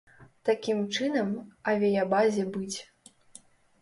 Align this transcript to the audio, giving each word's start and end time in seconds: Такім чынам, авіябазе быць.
Такім 0.47 0.79
чынам, 0.95 1.29
авіябазе 1.73 2.43
быць. 2.57 2.79